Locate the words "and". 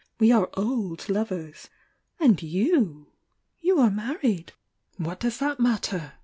2.19-2.41